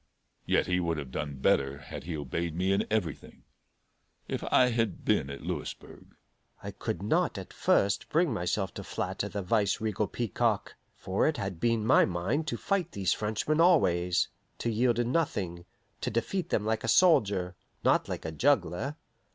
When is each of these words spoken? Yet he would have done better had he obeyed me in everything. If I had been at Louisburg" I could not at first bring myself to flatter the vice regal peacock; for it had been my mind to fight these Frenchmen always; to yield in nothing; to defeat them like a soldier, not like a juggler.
Yet 0.47 0.65
he 0.65 0.79
would 0.79 0.97
have 0.97 1.11
done 1.11 1.35
better 1.35 1.77
had 1.77 2.05
he 2.05 2.17
obeyed 2.17 2.55
me 2.55 2.71
in 2.73 2.87
everything. 2.89 3.43
If 4.27 4.43
I 4.51 4.69
had 4.71 5.05
been 5.05 5.29
at 5.29 5.43
Louisburg" 5.43 6.15
I 6.63 6.71
could 6.71 7.03
not 7.03 7.37
at 7.37 7.53
first 7.53 8.09
bring 8.09 8.33
myself 8.33 8.73
to 8.73 8.83
flatter 8.83 9.29
the 9.29 9.43
vice 9.43 9.79
regal 9.79 10.07
peacock; 10.07 10.73
for 10.95 11.27
it 11.27 11.37
had 11.37 11.59
been 11.59 11.85
my 11.85 12.05
mind 12.05 12.47
to 12.47 12.57
fight 12.57 12.93
these 12.93 13.13
Frenchmen 13.13 13.61
always; 13.61 14.27
to 14.57 14.71
yield 14.71 14.97
in 14.97 15.11
nothing; 15.11 15.65
to 16.01 16.09
defeat 16.09 16.49
them 16.49 16.65
like 16.65 16.83
a 16.83 16.87
soldier, 16.87 17.53
not 17.83 18.09
like 18.09 18.25
a 18.25 18.31
juggler. 18.31 18.95